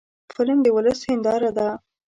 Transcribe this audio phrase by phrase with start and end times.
[0.35, 1.67] فلم د ولس هنداره ده